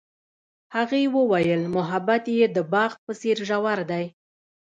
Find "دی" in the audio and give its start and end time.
3.91-4.05